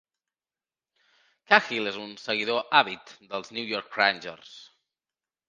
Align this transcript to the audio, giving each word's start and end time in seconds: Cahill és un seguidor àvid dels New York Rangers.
Cahill 1.51 1.89
és 1.91 1.99
un 2.05 2.15
seguidor 2.23 2.73
àvid 2.81 3.13
dels 3.35 3.53
New 3.59 3.71
York 3.75 4.01
Rangers. 4.01 4.57